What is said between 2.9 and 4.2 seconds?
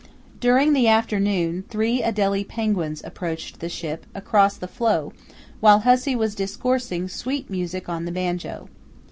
approached the ship